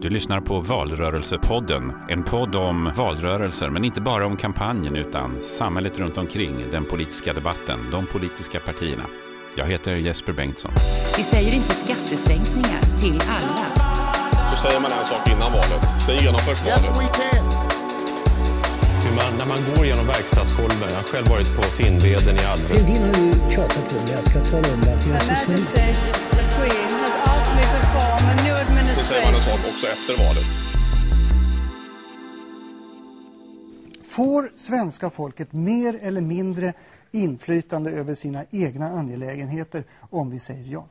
[0.00, 5.98] Du lyssnar på Valrörelsepodden, en podd om valrörelser, men inte bara om kampanjen utan samhället
[5.98, 9.02] runt omkring, den politiska debatten, de politiska partierna.
[9.56, 10.72] Jag heter Jesper Bengtsson.
[11.16, 13.66] Vi säger inte skattesänkningar till alla.
[14.50, 16.92] Så säger man en sak innan valet, sen genomförs valet.
[19.04, 22.92] Hur man, när man går genom verkstadsgolven, jag har själv varit på Finnveden i Alvesta.
[22.92, 24.12] Lundin har ju tjatat på mig.
[24.12, 25.74] Jag ska tala om att jag är socialist.
[25.74, 26.27] the
[29.08, 30.44] säger man en sak också efter valet.
[34.02, 36.72] Får svenska folket mer eller mindre
[37.10, 40.86] inflytande över sina egna angelägenheter om vi säger ja?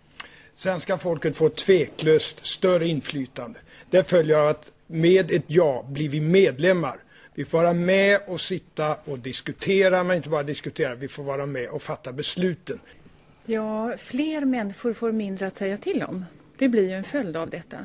[0.54, 3.60] Svenska folket får tveklöst större inflytande.
[3.90, 7.00] Det följer att med ett ja blir vi medlemmar.
[7.34, 11.46] Vi får vara med och sitta och diskutera, men inte bara diskutera, vi får vara
[11.46, 12.80] med och fatta besluten.
[13.46, 16.26] Ja, fler människor får mindre att säga till om.
[16.58, 17.78] Det blir ju en följd av detta.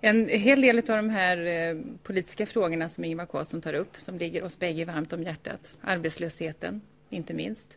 [0.00, 4.18] En hel del av de här eh, politiska frågorna som Ingvar Carlsson tar upp, som
[4.18, 7.76] ligger oss bägge varmt om hjärtat, arbetslösheten inte minst,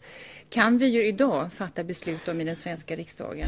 [0.49, 3.47] kan vi ju idag fatta beslut om i den svenska riksdagen.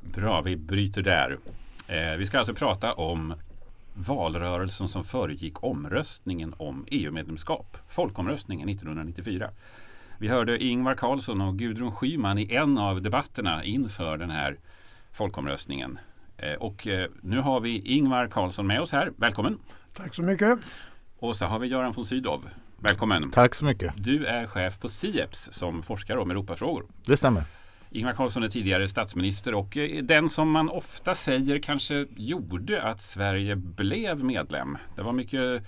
[0.00, 1.38] Bra, vi bryter där.
[1.88, 3.34] Eh, vi ska alltså prata om
[3.94, 7.76] valrörelsen som föregick omröstningen om EU-medlemskap.
[7.88, 9.50] Folkomröstningen 1994.
[10.22, 14.58] Vi hörde Ingvar Carlsson och Gudrun Schyman i en av debatterna inför den här
[15.12, 15.98] folkomröstningen.
[16.36, 19.12] Eh, och eh, nu har vi Ingvar Carlsson med oss här.
[19.16, 19.58] Välkommen!
[19.92, 20.58] Tack så mycket.
[21.18, 22.44] Och så har vi Göran von Sydow.
[22.78, 23.30] Välkommen!
[23.30, 23.92] Tack så mycket.
[23.96, 26.86] Du är chef på Sieps som forskar om Europafrågor.
[27.06, 27.44] Det stämmer.
[27.90, 33.00] Ingvar Carlsson är tidigare statsminister och eh, den som man ofta säger kanske gjorde att
[33.00, 34.78] Sverige blev medlem.
[34.96, 35.62] Det var mycket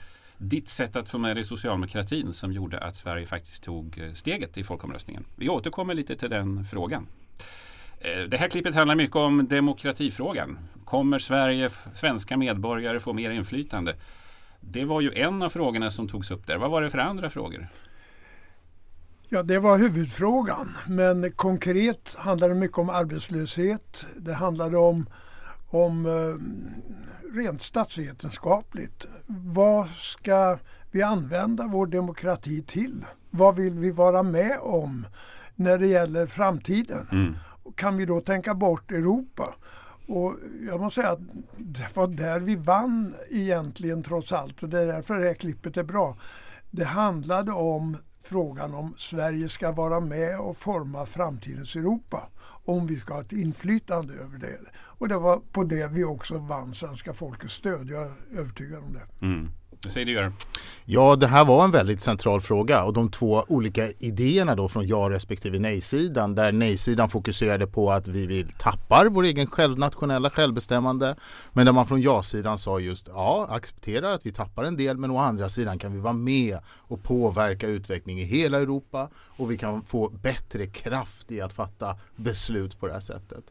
[0.49, 4.59] ditt sätt att få med dig socialdemokratin som gjorde att Sverige faktiskt tog eh, steget
[4.59, 5.25] i folkomröstningen.
[5.37, 7.07] Vi återkommer lite till den frågan.
[7.99, 10.59] Eh, det här klippet handlar mycket om demokratifrågan.
[10.85, 13.97] Kommer Sverige, svenska medborgare få mer inflytande?
[14.61, 16.57] Det var ju en av frågorna som togs upp där.
[16.57, 17.69] Vad var det för andra frågor?
[19.29, 20.77] Ja, det var huvudfrågan.
[20.87, 24.07] Men konkret handlade det mycket om arbetslöshet.
[24.17, 25.07] Det handlade om,
[25.71, 27.04] om eh,
[27.35, 29.07] rent statsvetenskapligt.
[29.27, 30.59] Vad ska
[30.91, 33.05] vi använda vår demokrati till?
[33.31, 35.07] Vad vill vi vara med om
[35.55, 37.09] när det gäller framtiden?
[37.13, 37.35] Mm.
[37.75, 39.55] Kan vi då tänka bort Europa?
[40.07, 40.35] Och
[40.69, 41.21] jag måste säga att
[41.57, 44.63] det var där vi vann egentligen trots allt.
[44.63, 46.17] Och det är därför det här klippet är bra.
[46.71, 52.29] Det handlade om frågan om Sverige ska vara med och forma framtidens Europa.
[52.65, 54.59] Om vi ska ha ett inflytande över det.
[54.75, 57.89] Och det var på det vi också vann svenska folkets stöd.
[57.91, 59.27] Jag är övertygad om det.
[59.27, 59.51] Mm.
[59.91, 60.33] Säger du Göran?
[60.87, 64.87] Ja, det här var en väldigt central fråga och de två olika idéerna då från
[64.87, 70.31] ja respektive nej-sidan där nej-sidan fokuserade på att vi vill tappar vår egen själv, nationella
[70.31, 71.17] självbestämmande
[71.53, 75.11] men där man från ja-sidan sa just ja, accepterar att vi tappar en del men
[75.11, 79.59] å andra sidan kan vi vara med och påverka utveckling i hela Europa och vi
[79.59, 83.45] kan få bättre kraft i att fatta beslut på det här sättet.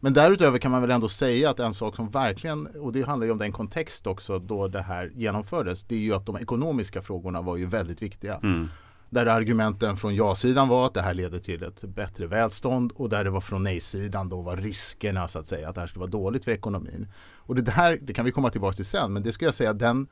[0.00, 3.26] Men därutöver kan man väl ändå säga att en sak som verkligen, och det handlar
[3.26, 7.02] ju om den kontext också då det här genomfördes, det är ju att de ekonomiska
[7.02, 8.36] frågorna var ju väldigt viktiga.
[8.42, 8.68] Mm.
[9.10, 13.24] Där argumenten från ja-sidan var att det här leder till ett bättre välstånd och där
[13.24, 16.10] det var från nej-sidan då var riskerna så att säga att det här skulle vara
[16.10, 17.08] dåligt för ekonomin.
[17.36, 19.72] Och det här, det kan vi komma tillbaka till sen, men det ska jag säga
[19.72, 20.06] den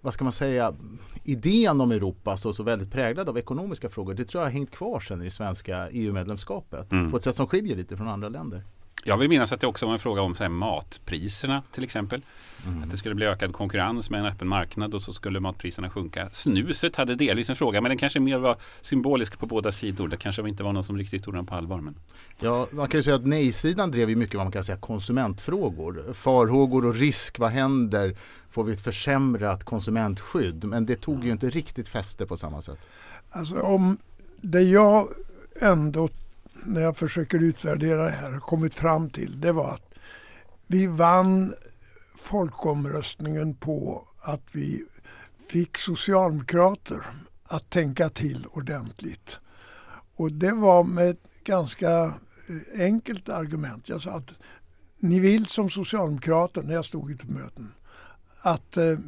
[0.00, 0.74] vad ska man säga,
[1.24, 4.70] idén om Europa så, så väldigt präglad av ekonomiska frågor, det tror jag har hängt
[4.70, 7.10] kvar sen i det svenska EU-medlemskapet Mm.
[7.10, 8.64] på ett sätt som skiljer lite från andra länder.
[9.06, 12.22] Jag vill minnas att det också var en fråga om så här, matpriserna till exempel.
[12.82, 16.28] Att det skulle bli ökad konkurrens med en öppen marknad och så skulle matpriserna sjunka.
[16.32, 20.08] Snuset hade delvis en fråga men den kanske mer var symbolisk på båda sidor.
[20.08, 21.80] Det kanske inte var någon som riktigt tog den på allvar.
[21.80, 21.94] Men...
[22.40, 26.12] Ja, man kan ju säga att nej-sidan drev ju mycket vad man kan säga konsumentfrågor.
[26.12, 28.16] Farhågor och risk, vad händer?
[28.50, 30.64] Får vi ett försämrat konsumentskydd?
[30.64, 32.88] Men det tog ju inte riktigt fäste på samma sätt.
[33.30, 33.98] Alltså om
[34.40, 35.08] det jag
[35.60, 36.08] ändå
[36.64, 39.94] när jag försöker utvärdera det här kommit fram till det var att
[40.66, 41.54] vi vann
[42.18, 44.84] folkomröstningen på att vi
[45.48, 47.06] fick socialdemokrater
[47.44, 49.38] att tänka till ordentligt.
[50.16, 53.88] Och det var med ett ganska eh, enkelt argument.
[53.88, 54.34] Jag sa att
[54.98, 57.72] ni vill som socialdemokrater, när jag stod ute på möten,
[58.40, 58.98] att eh,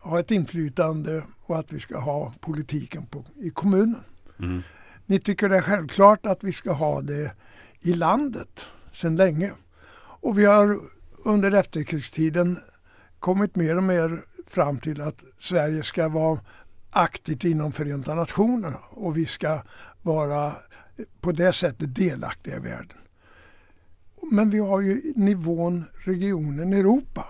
[0.00, 4.00] ha ett inflytande och att vi ska ha politiken på, i kommunen.
[4.38, 4.62] Mm.
[5.06, 7.32] Ni tycker det är självklart att vi ska ha det
[7.80, 9.52] i landet sedan länge.
[9.96, 10.78] Och vi har
[11.24, 12.58] under efterkrigstiden
[13.18, 16.40] kommit mer och mer fram till att Sverige ska vara
[16.90, 19.62] aktivt inom Förenta Nationerna och vi ska
[20.02, 20.52] vara
[21.20, 22.98] på det sättet delaktiga i världen.
[24.30, 27.26] men vi har ju nivån regionen Europa.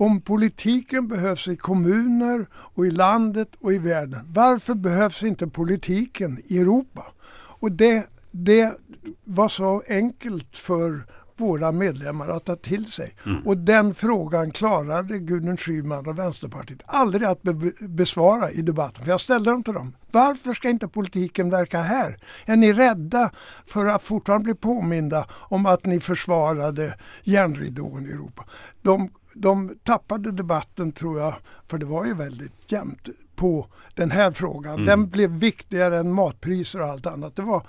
[0.00, 6.38] Om politiken behövs i kommuner och i landet och i världen, varför behövs inte politiken
[6.44, 7.06] i Europa?
[7.32, 8.78] Och det, det
[9.24, 11.04] var så enkelt för
[11.36, 13.14] våra medlemmar att ta till sig.
[13.26, 13.46] Mm.
[13.46, 19.04] Och den frågan klarade Gudrun Schyman och Vänsterpartiet aldrig att be besvara i debatten.
[19.04, 19.96] För jag ställde dem till dem.
[20.12, 22.18] Varför ska inte politiken verka här?
[22.46, 23.30] Är ni rädda
[23.66, 28.44] för att fortfarande bli påminda om att ni försvarade järnridån i Europa?
[28.82, 31.34] De, de tappade debatten tror jag,
[31.68, 34.74] för det var ju väldigt jämnt på den här frågan.
[34.74, 34.86] Mm.
[34.86, 37.36] Den blev viktigare än matpriser och allt annat.
[37.36, 37.66] Det var,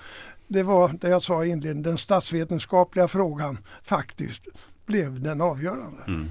[0.47, 4.47] det var det jag sa i inledningen, den statsvetenskapliga frågan faktiskt
[4.85, 6.03] blev den avgörande.
[6.07, 6.29] Mm.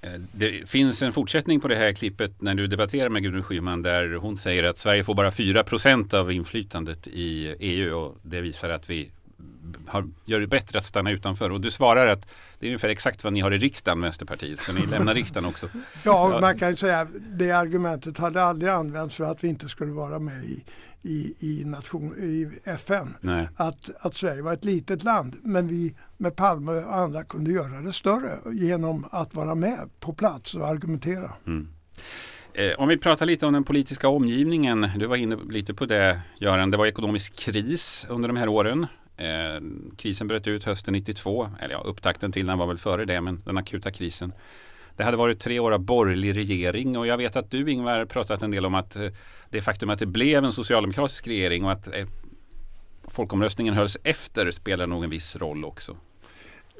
[0.00, 3.82] Eh, det finns en fortsättning på det här klippet när du debatterar med Gudrun Schyman
[3.82, 8.70] där hon säger att Sverige får bara 4% av inflytandet i EU och det visar
[8.70, 9.10] att vi
[9.86, 11.50] har, gör det bättre att stanna utanför.
[11.50, 12.26] Och du svarar att
[12.58, 14.58] det är ungefär exakt vad ni har i riksdagen, Vänsterpartiet.
[14.58, 15.68] Ska ni lämna riksdagen också?
[16.04, 17.08] ja, man kan ju säga att
[17.38, 20.64] det argumentet hade aldrig använts för att vi inte skulle vara med i
[21.06, 23.14] i, i, nation, i FN.
[23.56, 27.80] Att, att Sverige var ett litet land men vi med Palme och andra kunde göra
[27.80, 31.32] det större genom att vara med på plats och argumentera.
[31.46, 31.68] Mm.
[32.54, 34.90] Eh, om vi pratar lite om den politiska omgivningen.
[34.96, 36.70] Du var inne lite på det Göran.
[36.70, 38.86] Det var ekonomisk kris under de här åren.
[39.16, 39.60] Eh,
[39.96, 41.48] krisen bröt ut hösten 92.
[41.60, 44.32] Eller ja, upptakten till den var väl före det men den akuta krisen.
[44.96, 48.42] Det hade varit tre år av borgerlig regering och jag vet att du Ingvar pratat
[48.42, 49.08] en del om att eh,
[49.50, 52.06] det faktum att det blev en socialdemokratisk regering och att eh,
[53.08, 55.96] folkomröstningen hölls efter spelar nog en viss roll också.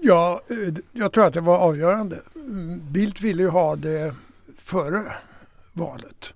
[0.00, 2.21] Ja, eh, jag tror att det var avgörande.
[2.35, 4.15] Mm, Bildt ville ju ha det
[4.59, 5.12] före
[5.73, 6.35] valet.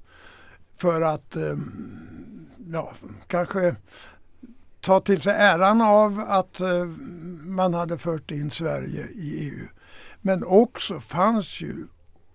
[0.76, 1.56] För att eh,
[2.72, 2.92] ja,
[3.26, 3.76] kanske
[4.80, 6.60] ta till sig äran av att
[7.42, 9.68] man hade fört in Sverige i EU.
[10.20, 11.86] Men också fanns ju,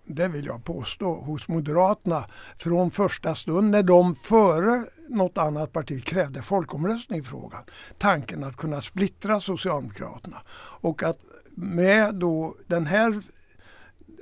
[0.04, 2.24] det vill jag påstå, hos Moderaterna
[2.56, 7.62] från första stund när de före något annat parti krävde folkomröstning i frågan.
[7.98, 10.42] Tanken att kunna splittra Socialdemokraterna
[10.80, 11.18] och att
[11.54, 13.22] med då den här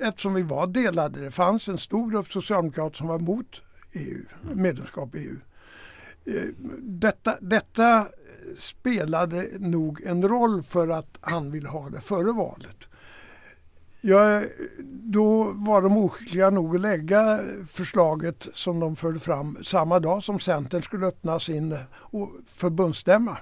[0.01, 3.61] eftersom vi var delade, det fanns en stor grupp socialdemokrater som var emot
[3.93, 5.35] EU, medlemskap i EU.
[6.25, 6.43] Eh,
[6.81, 8.07] detta, detta
[8.57, 12.77] spelade nog en roll för att han ville ha det före valet.
[14.01, 14.41] Ja,
[14.87, 20.39] då var de oskickliga nog att lägga förslaget som de förde fram samma dag som
[20.39, 21.79] Centern skulle öppna sin eh,
[22.47, 23.37] förbundsstämma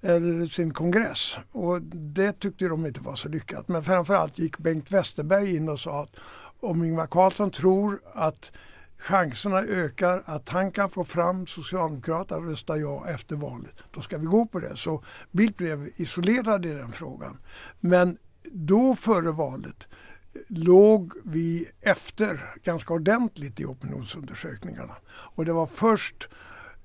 [0.00, 1.36] eller sin kongress.
[1.52, 3.68] Och det tyckte de inte var så lyckat.
[3.68, 6.16] Men framförallt gick Bengt Westerberg in och sa att
[6.60, 8.52] om Ingvar Carlsson tror att
[9.02, 14.18] chanserna ökar att han kan få fram Socialdemokraterna att rösta ja efter valet, då ska
[14.18, 14.76] vi gå på det.
[14.76, 17.38] Så Bildt blev isolerad i den frågan.
[17.80, 18.18] Men
[18.52, 19.88] då före valet
[20.48, 24.96] låg vi efter ganska ordentligt i opinionsundersökningarna.
[25.08, 26.28] Och det var först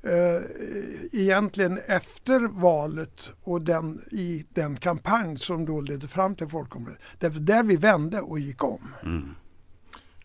[0.04, 7.12] eh, egentligen efter valet och den, i den kampanj som då ledde fram till folkomröstningen.
[7.20, 8.94] Det var där vi vände och gick om.
[9.04, 9.36] Mm.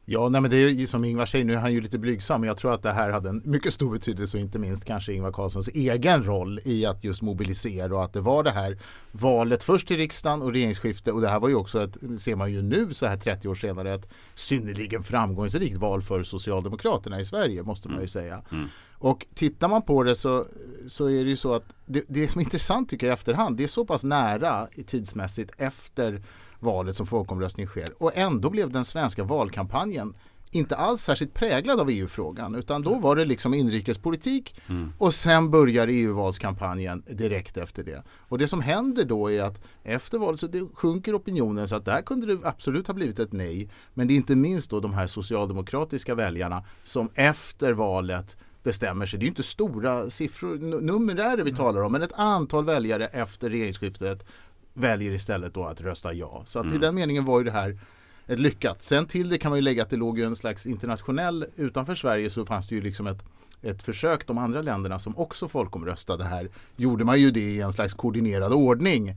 [0.05, 2.41] Ja, nej, men det är ju som Ingvar säger, nu är han ju lite blygsam,
[2.41, 5.13] men jag tror att det här hade en mycket stor betydelse och inte minst kanske
[5.13, 8.79] Ingvar Carlssons egen roll i att just mobilisera och att det var det här
[9.13, 12.53] valet först till riksdagen och regeringsskifte och det här var ju också, ett, ser man
[12.53, 17.63] ju nu så här 30 år senare, ett synnerligen framgångsrikt val för Socialdemokraterna i Sverige
[17.63, 18.09] måste man ju mm.
[18.09, 18.43] säga.
[18.53, 18.69] Mm.
[19.03, 20.47] Och tittar man på det så,
[20.89, 23.57] så är det ju så att det, det som är intressant tycker jag i efterhand,
[23.57, 26.23] det är så pass nära tidsmässigt efter
[26.61, 27.89] valet som folkomröstning sker.
[27.99, 30.15] Och ändå blev den svenska valkampanjen
[30.51, 34.93] inte alls särskilt präglad av EU-frågan utan då var det liksom inrikespolitik mm.
[34.99, 38.03] och sen börjar EU-valskampanjen direkt efter det.
[38.29, 42.03] Och det som händer då är att efter valet så sjunker opinionen så att där
[42.03, 43.69] kunde det absolut ha blivit ett nej.
[43.95, 49.19] Men det är inte minst då de här socialdemokratiska väljarna som efter valet bestämmer sig.
[49.19, 54.27] Det är inte stora siffror, numerärer vi talar om, men ett antal väljare efter regeringsskiftet
[54.75, 56.43] väljer istället då att rösta ja.
[56.47, 56.77] Så att mm.
[56.77, 57.79] i den meningen var ju det här
[58.27, 58.83] ett lyckat.
[58.83, 61.95] Sen till det kan man ju lägga att det låg ju en slags internationell, utanför
[61.95, 63.25] Sverige så fanns det ju liksom ett
[63.63, 67.73] ett försök, de andra länderna som också folkomröstade här, gjorde man ju det i en
[67.73, 69.17] slags koordinerad ordning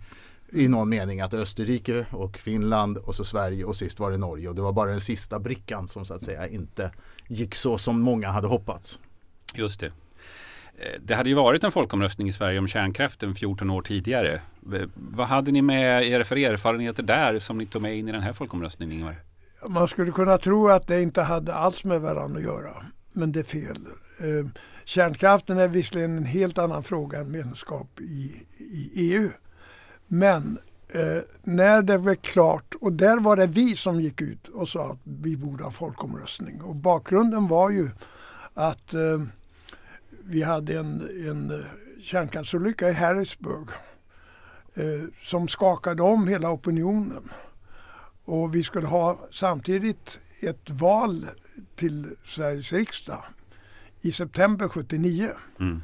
[0.49, 4.49] i någon mening att Österrike och Finland och så Sverige och sist var det Norge
[4.49, 6.91] och det var bara den sista brickan som så att säga inte
[7.27, 8.99] gick så som många hade hoppats.
[9.57, 9.91] Just det.
[10.77, 14.41] Eh, det hade ju varit en folkomröstning i Sverige om kärnkraften 14 år tidigare.
[14.93, 18.21] Vad hade ni med er för erfarenheter där som ni tog med in i den
[18.21, 19.15] här folkomröstningen Ingvar?
[19.67, 22.85] Man skulle kunna tro att det inte hade alls med varandra att göra.
[23.13, 23.77] Men det är fel.
[24.19, 24.47] Eh,
[24.85, 29.29] kärnkraften är visserligen en helt annan fråga än medlemskap i, i EU.
[30.07, 30.59] Men
[30.89, 34.91] eh, när det blev klart, och där var det vi som gick ut och sa
[34.91, 36.61] att vi borde ha folkomröstning.
[36.61, 37.89] Och bakgrunden var ju
[38.53, 39.21] att eh,
[40.27, 41.65] vi hade en, en eh,
[42.01, 43.69] kärnkraftsolycka i Harrisburg
[44.73, 44.83] eh,
[45.23, 47.29] som skakade om hela opinionen.
[48.25, 51.25] Och vi skulle ha samtidigt ett val
[51.75, 53.23] till Sveriges riksdag
[54.01, 55.29] i september 79.
[55.59, 55.81] Mm.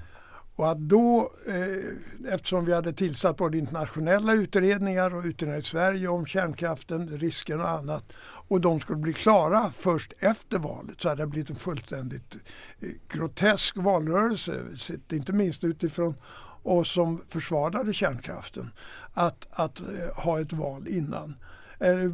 [0.55, 6.07] Och att då, eh, eftersom vi hade tillsatt både internationella utredningar och utredningar i Sverige
[6.07, 8.03] om kärnkraften, risken och annat
[8.51, 12.35] och de skulle bli klara först efter valet så hade det blivit en fullständigt
[12.79, 14.63] eh, grotesk valrörelse.
[15.11, 16.15] Inte minst utifrån
[16.63, 18.69] oss som försvarade kärnkraften.
[19.13, 21.35] Att, att eh, ha ett val innan.
[21.79, 22.11] Eh,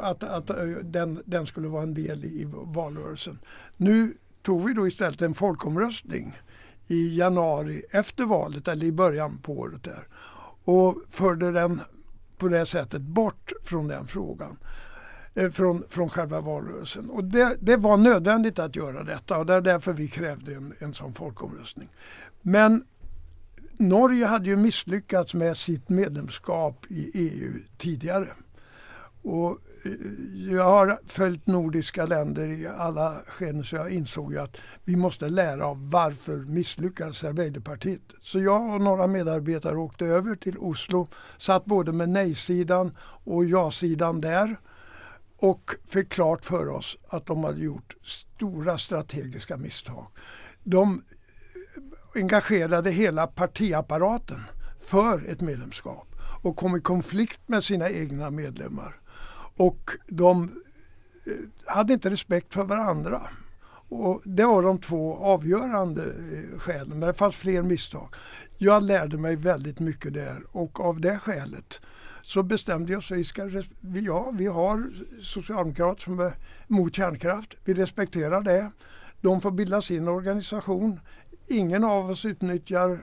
[0.00, 0.50] att, att
[0.82, 3.38] den, den skulle vara en del i valrörelsen.
[3.76, 6.38] Nu tog vi då istället en folkomröstning
[6.86, 10.08] i januari efter valet eller i början på året där
[10.64, 11.80] och förde den
[12.38, 14.56] på det sättet bort från den frågan.
[15.38, 17.10] Eh, från, från själva valrörelsen.
[17.10, 20.74] Och det, det var nödvändigt att göra detta och det är därför vi krävde en,
[20.78, 21.88] en sån folkomröstning.
[22.42, 22.84] Men
[23.76, 28.28] Norge hade ju misslyckats med sitt medlemskap i EU tidigare.
[29.22, 34.56] Och eh, jag har följt nordiska länder i alla skeden så jag insåg ju att
[34.84, 38.02] vi måste lära av varför misslyckades Arbeiderpartiet.
[38.20, 44.20] Så jag och några medarbetare åkte över till Oslo, satt både med nej-sidan och ja-sidan
[44.20, 44.56] där
[45.36, 50.06] och fick klart för oss att de hade gjort stora strategiska misstag.
[50.64, 51.02] De
[52.14, 54.40] engagerade hela partiapparaten
[54.80, 56.06] för ett medlemskap
[56.42, 59.00] och kom i konflikt med sina egna medlemmar.
[59.56, 60.42] Och de
[61.26, 63.20] eh, hade inte respekt för varandra.
[63.88, 68.14] Och det var de två avgörande eh, skälen, men det fanns fler misstag.
[68.58, 71.80] Jag lärde mig väldigt mycket där och av det skälet
[72.26, 73.44] så bestämde jag sig, vi, ska,
[73.80, 74.90] vi- ja, vi har
[75.22, 76.32] socialdemokrater som är
[76.66, 77.54] mot kärnkraft.
[77.64, 78.70] Vi respekterar det.
[79.20, 81.00] De får bilda sin organisation.
[81.48, 82.98] Ingen av oss utnyttjar eh,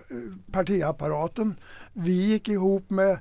[0.51, 1.55] partiapparaten.
[1.93, 3.19] Vi gick ihop med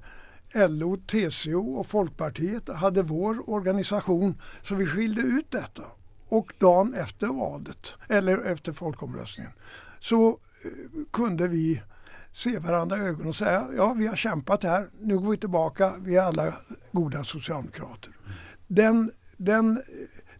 [0.54, 5.82] LO, TCO och Folkpartiet hade vår organisation så vi skilde ut detta.
[6.28, 9.52] Och dagen efter valet, eller efter folkomröstningen,
[10.00, 10.34] så eh,
[11.12, 11.82] kunde vi
[12.32, 15.92] se varandra i ögonen och säga ja vi har kämpat här, nu går vi tillbaka,
[15.98, 16.54] vi är alla
[16.92, 18.12] goda socialdemokrater.
[18.66, 19.82] Den, den,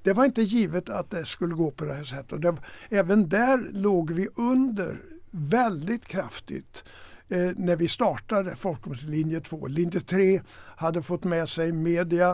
[0.03, 2.43] det var inte givet att det skulle gå på det här sättet.
[2.43, 2.57] Det,
[2.91, 4.99] även där låg vi under
[5.31, 6.85] väldigt kraftigt
[7.29, 9.67] eh, när vi startade folkomröstning linje 2.
[9.67, 10.43] Linje 3
[10.77, 12.31] hade fått med sig media,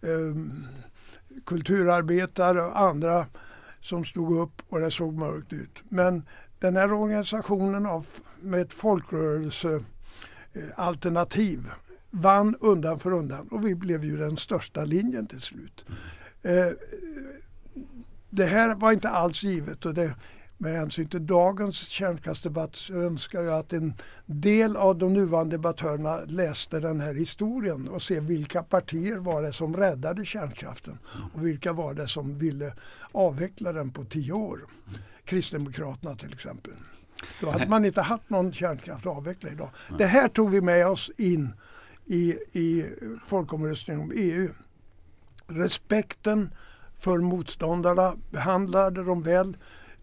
[0.00, 0.36] eh,
[1.46, 3.26] kulturarbetare och andra
[3.80, 5.82] som stod upp och det såg mörkt ut.
[5.88, 6.22] Men
[6.62, 8.06] den här organisationen av,
[8.40, 11.72] med ett folkrörelsealternativ eh,
[12.10, 15.84] vann undan för undan och vi blev ju den största linjen till slut.
[16.42, 16.66] Eh,
[18.30, 20.14] det här var inte alls givet och det,
[20.58, 23.94] med hänsyn till dagens kärnkraftsdebatt så önskar jag att en
[24.26, 29.52] del av de nuvarande debattörerna läste den här historien och se vilka partier var det
[29.52, 30.98] som räddade kärnkraften
[31.34, 32.74] och vilka var det som ville
[33.12, 34.60] avveckla den på tio år.
[35.24, 36.72] Kristdemokraterna till exempel.
[37.40, 39.70] Då hade man inte haft någon kärnkraft att avveckla idag.
[39.98, 41.54] Det här tog vi med oss in
[42.06, 42.86] i, i
[43.26, 44.48] folkomröstningen om EU.
[45.46, 46.54] Respekten
[46.98, 49.56] för motståndarna, behandlade dem väl.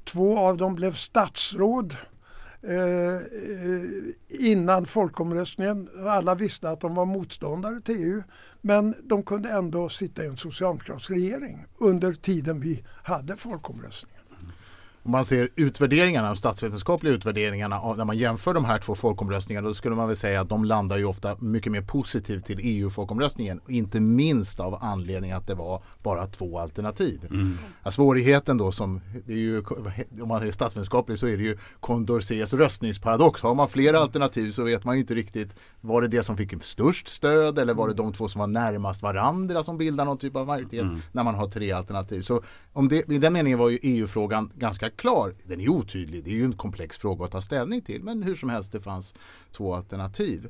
[0.03, 1.95] Två av dem blev statsråd
[2.61, 3.81] eh, eh,
[4.27, 5.89] innan folkomröstningen.
[6.07, 8.23] Alla visste att de var motståndare till EU.
[8.61, 14.18] Men de kunde ändå sitta i en socialdemokratisk regering under tiden vi hade folkomröstningen.
[15.03, 19.73] Om man ser utvärderingarna, de statsvetenskapliga utvärderingarna när man jämför de här två folkomröstningarna då
[19.73, 23.61] skulle man väl säga att de landar ju ofta mycket mer positivt till EU-folkomröstningen.
[23.67, 27.19] Inte minst av anledning att det var bara två alternativ.
[27.83, 29.63] Ja, svårigheten då som, ju,
[30.21, 33.41] om man är statsvetenskaplig så är det ju Condorcets röstningsparadox.
[33.41, 36.63] Har man flera alternativ så vet man ju inte riktigt var det det som fick
[36.63, 40.35] störst stöd eller var det de två som var närmast varandra som bildar någon typ
[40.35, 42.21] av majoritet när man har tre alternativ.
[42.21, 42.41] Så
[42.73, 45.34] om det, i den meningen var ju EU-frågan ganska klar.
[45.43, 48.36] Den är otydlig, det är ju en komplex fråga att ta ställning till men hur
[48.36, 49.13] som helst det fanns
[49.51, 50.50] två alternativ.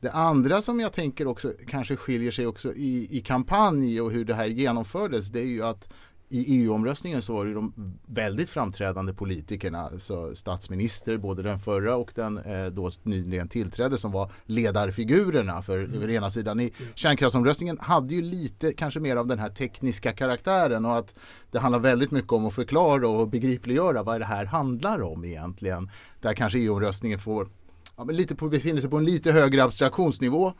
[0.00, 4.24] Det andra som jag tänker också kanske skiljer sig också i, i kampanj och hur
[4.24, 5.92] det här genomfördes det är ju att
[6.32, 7.72] i EU-omröstningen så var det de
[8.06, 14.12] väldigt framträdande politikerna, alltså statsminister, både den förra och den eh, då nyligen tillträdde som
[14.12, 16.10] var ledarfigurerna för mm.
[16.10, 16.60] ena sidan.
[16.60, 21.14] I kärnkraftsomröstningen hade ju lite kanske mer av den här tekniska karaktären och att
[21.50, 25.90] det handlar väldigt mycket om att förklara och begripliggöra vad det här handlar om egentligen.
[26.20, 27.48] Där kanske EU-omröstningen får
[27.96, 30.52] ja, lite på, befinner sig på en lite högre abstraktionsnivå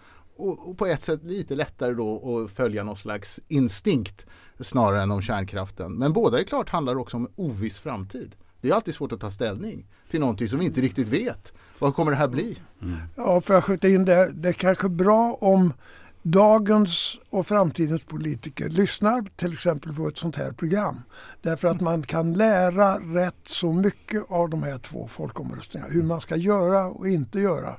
[0.49, 4.27] och, och, på ett sätt lite lättare då att följa någon slags instinkt
[4.61, 5.93] snarare än om kärnkraften.
[5.93, 8.37] Men båda är klart handlar också om oviss framtid.
[8.61, 11.53] Det är alltid svårt att ta ställning till någonting som vi inte riktigt vet.
[11.79, 12.59] Vad kommer det här bli?
[12.83, 12.97] Mm.
[13.17, 14.33] Ja, för att skjuta in det.
[14.33, 15.73] Det är kanske bra om
[16.23, 21.03] dagens och framtidens politiker lyssnar till exempel på ett sånt här program.
[21.43, 25.93] Därför att man kan lära rätt så mycket av de här två folkomröstningarna.
[25.93, 27.77] Hur man ska göra och inte göra.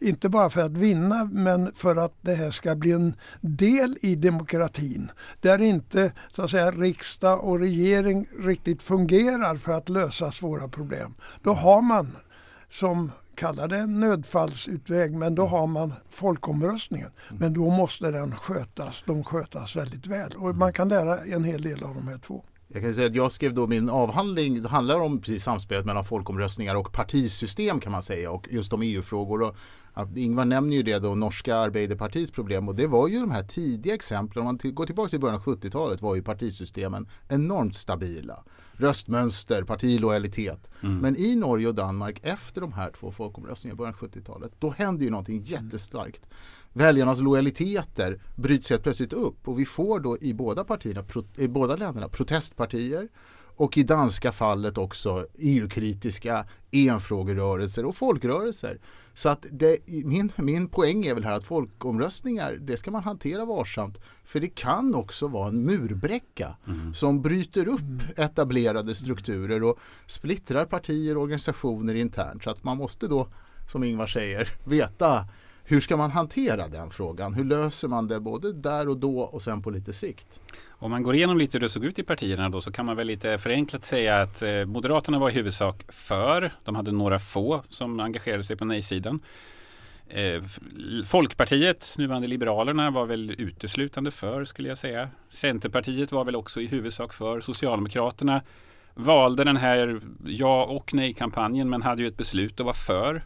[0.00, 4.14] Inte bara för att vinna men för att det här ska bli en del i
[4.14, 5.10] demokratin.
[5.40, 11.14] Där inte så att säga, riksdag och regering riktigt fungerar för att lösa svåra problem.
[11.42, 12.16] Då har man
[12.68, 17.10] som kalla det en nödfallsutväg, men då har man folkomröstningen.
[17.38, 20.32] Men då måste den skötas, de skötas väldigt väl.
[20.36, 22.44] Och man kan lära en hel del av de här två.
[22.72, 26.04] Jag kan säga att jag skrev då min avhandling, det handlar om precis samspelet mellan
[26.04, 29.56] folkomröstningar och partisystem kan man säga och just om EU-frågor.
[29.92, 33.42] Att Ingvar nämner ju det då, norska Arbeiderpartiets problem och det var ju de här
[33.42, 38.44] tidiga exemplen, om man går tillbaka till början av 70-talet var ju partisystemen enormt stabila.
[38.72, 40.70] Röstmönster, partilojalitet.
[40.82, 40.98] Mm.
[40.98, 44.70] Men i Norge och Danmark efter de här två folkomröstningarna i början av 70-talet, då
[44.70, 46.28] hände ju någonting jättestarkt.
[46.72, 51.04] Väljarnas lojaliteter bryts helt plötsligt upp och vi får då i båda partierna,
[51.36, 53.08] i båda länderna protestpartier
[53.60, 58.78] och i danska fallet också EU-kritiska enfrågerörelser och folkrörelser.
[59.14, 63.44] Så att det, min, min poäng är väl här att folkomröstningar, det ska man hantera
[63.44, 63.98] varsamt.
[64.24, 66.94] För det kan också vara en murbräcka mm.
[66.94, 72.44] som bryter upp etablerade strukturer och splittrar partier och organisationer internt.
[72.44, 73.28] Så att man måste då,
[73.72, 75.28] som Ingvar säger, veta
[75.70, 77.34] hur ska man hantera den frågan?
[77.34, 80.40] Hur löser man det både där och då och sen på lite sikt?
[80.68, 82.96] Om man går igenom lite hur det såg ut i partierna då så kan man
[82.96, 86.52] väl lite förenklat säga att eh, Moderaterna var i huvudsak för.
[86.64, 89.20] De hade några få som engagerade sig på nej-sidan.
[90.08, 90.42] Eh,
[91.06, 95.08] Folkpartiet, nuvarande Liberalerna, var väl uteslutande för skulle jag säga.
[95.28, 97.40] Centerpartiet var väl också i huvudsak för.
[97.40, 98.42] Socialdemokraterna
[98.94, 103.22] valde den här ja och nej-kampanjen men hade ju ett beslut att vara för.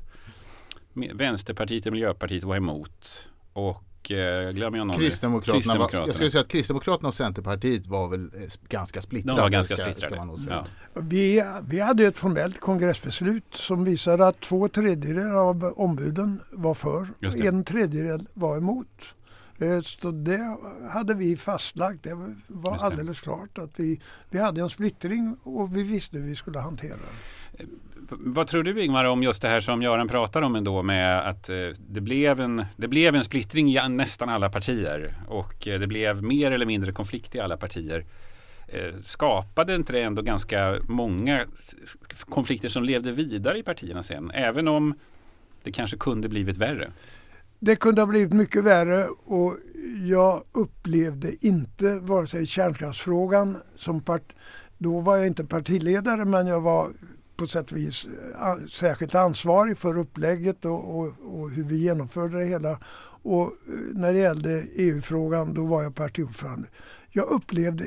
[0.94, 3.28] Vänsterpartiet och Miljöpartiet var emot.
[3.52, 4.96] Och eh, glömmer jag någon?
[4.96, 6.00] Kristdemokraterna, Kristdemokraterna.
[6.00, 9.38] Var, jag skulle säga att Kristdemokraterna och Centerpartiet var väl eh, ganska splittrade.
[9.38, 10.36] De var ganska splittrade.
[10.48, 10.66] Ja.
[10.94, 17.08] Vi, vi hade ett formellt kongressbeslut som visade att två tredjedelar av ombuden var för
[17.26, 19.14] och en tredjedel var emot.
[19.58, 20.56] Eh, så det
[20.90, 22.02] hade vi fastlagt.
[22.02, 26.36] Det var alldeles klart att vi, vi hade en splittring och vi visste hur vi
[26.36, 27.64] skulle hantera det.
[28.18, 31.48] Vad tror du Ingmar om just det här som Göran pratar om ändå med att
[31.48, 31.56] eh,
[31.88, 36.22] det blev en, det blev en splittring i nästan alla partier och eh, det blev
[36.22, 38.04] mer eller mindre konflikt i alla partier.
[38.68, 41.44] Eh, skapade inte det ändå ganska många
[42.28, 44.30] konflikter som levde vidare i partierna sen?
[44.34, 44.94] Även om
[45.62, 46.90] det kanske kunde blivit värre?
[47.58, 49.56] Det kunde ha blivit mycket värre och
[50.08, 54.32] jag upplevde inte vare sig kärnkraftsfrågan som part
[54.78, 56.92] då var jag inte partiledare men jag var
[57.36, 58.06] på sätt och vis
[58.40, 62.78] eh, särskilt ansvarig för upplägget och, och, och, hur vi genomförde det hela.
[63.22, 63.50] Och eh,
[63.94, 66.68] när det gällde EU-frågan då var jag partiordförande.
[67.10, 67.84] Jag upplevde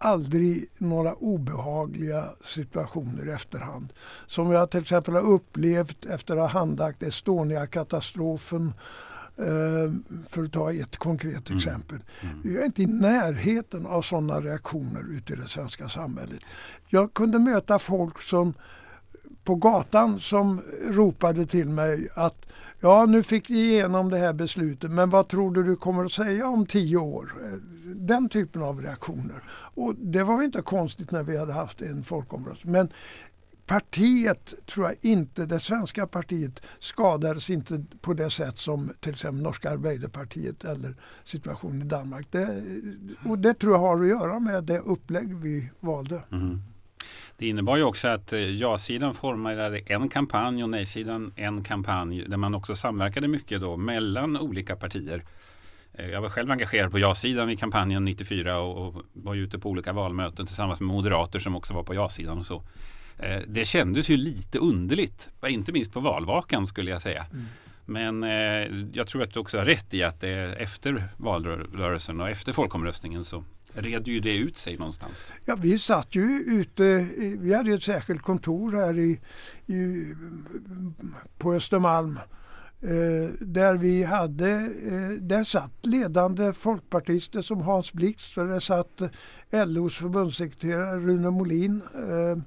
[0.00, 3.92] aldrig några obehagliga situationer i efterhand.
[4.26, 8.72] Som jag till exempel har upplevt efter att ha handlagt Estonia-katastrofen
[9.36, 9.92] eh,
[10.28, 11.58] för att ta ett konkret mm.
[11.58, 11.98] exempel.
[12.20, 12.42] Mm.
[12.44, 16.40] Vi är inte i närheten av sådana reaktioner ute i det svenska samhället.
[16.88, 18.54] Jag kunde möta folk som
[19.50, 22.46] på gatan som ropade till mig att
[22.80, 26.12] ja nu fick vi igenom det här beslutet men vad tror du du kommer att
[26.12, 27.32] säga om tio år?
[27.84, 29.42] Den typen av reaktioner.
[29.74, 32.72] Och det var inte konstigt när vi hade haft en folkomröstning.
[32.72, 32.88] Men
[33.66, 39.42] partiet tror jag inte, det svenska partiet skadades inte på det sätt som till exempel
[39.42, 42.26] norska Arbeiderpartiet eller situationen i Danmark.
[42.30, 42.62] Det,
[43.28, 46.22] och det tror jag har att göra med det upplägg vi valde.
[46.32, 46.60] Mm.
[47.40, 52.36] Det innebar ju också att eh, ja-sidan formade en kampanj och nej-sidan en kampanj där
[52.36, 55.24] man också samverkade mycket då mellan olika partier.
[55.92, 59.92] Eh, jag var själv engagerad på ja-sidan i kampanjen 94 och, var ute på olika
[59.92, 62.62] valmöten tillsammans med moderater som också var på ja-sidan och så.
[63.18, 67.26] Eh, det kändes ju lite underligt, inte minst på valvakan skulle jag säga.
[67.32, 67.46] Mm.
[67.84, 68.22] Men
[68.92, 73.24] jag tror att du också har rätt i att det efter valrörelsen och efter folkomröstningen
[73.24, 75.32] så red ju det ut sig någonstans?
[75.44, 77.06] Ja, vi satt ju ute,
[77.38, 79.20] vi hade ett särskilt kontor här i,
[79.66, 80.14] i
[81.38, 82.18] på Östermalm
[82.80, 89.02] eh, där vi hade, eh, där satt ledande folkpartister som Hans Blix och där satt
[89.50, 92.38] LOs förbundssekreterare Rune Molin eh,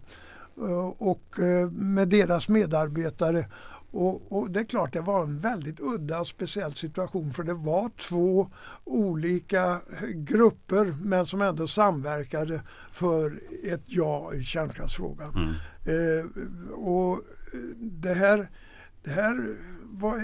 [0.97, 3.45] och eh, med deras medarbetare
[3.93, 7.53] och, och, det är klart det var en väldigt udda och speciell situation för det
[7.53, 8.51] var två
[8.83, 9.81] olika
[10.13, 15.33] grupper men som ändå samverkade för ett ja i kärnkraftsfrågan.
[15.35, 15.53] Mm.
[15.85, 16.25] Eh,
[16.71, 17.19] och
[17.77, 18.49] det här,
[19.03, 20.21] det här var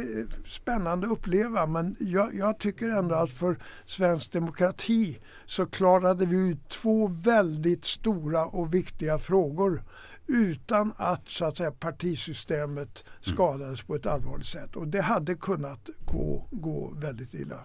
[0.47, 6.49] spännande att uppleva men jag, jag, tycker ändå att för svensk demokrati så klarade vi
[6.49, 9.83] ut två väldigt stora och viktiga frågor
[10.29, 13.35] utan att, så att säga, partisystemet mm.
[13.35, 13.87] skadades mm.
[13.87, 14.75] på ett allvarligt sätt.
[14.75, 17.59] Och det hade kunnat gå, gå väldigt illa.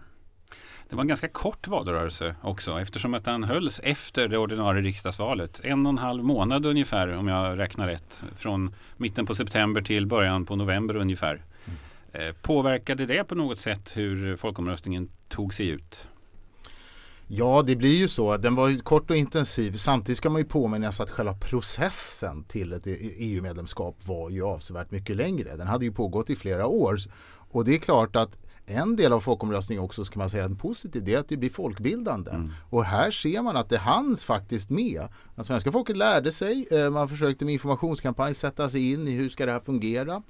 [0.88, 5.60] Det var en ganska kort valrörelse också eftersom att den hölls efter det ordinarie riksdagsvalet.
[5.64, 8.24] En och en halv månad ungefär om jag räknar rätt.
[8.36, 11.44] Från mitten på september till början på november ungefär.
[11.64, 12.28] Mm.
[12.28, 16.08] Eh, påverkade det på något sätt hur folkomröstningen tog sig ut?
[17.36, 18.36] Ja, det blir ju så.
[18.36, 19.76] Den var kort och intensiv.
[19.76, 24.90] Samtidigt ska man ju påminna sig att själva processen till ett EU-medlemskap var ju avsevärt
[24.90, 25.56] mycket längre.
[25.56, 26.96] Den hade ju pågått i flera år.
[27.50, 31.04] Och det är klart att en del av folkomröstningen också ska man säga en positiv,
[31.04, 32.30] det är att det blir folkbildande.
[32.30, 32.50] Mm.
[32.70, 35.08] Och här ser man att det hanns faktiskt med.
[35.34, 39.28] Att svenska folket lärde sig, eh, man försökte med informationskampanj sätta sig in i hur
[39.28, 40.22] ska det här fungera.